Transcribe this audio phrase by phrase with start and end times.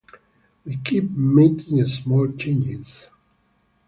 [0.65, 3.05] We keep making small changes.